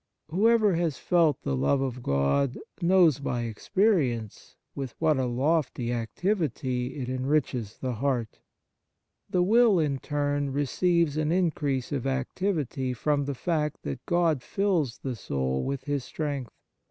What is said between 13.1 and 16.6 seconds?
the fact that God fills the soul with His strength.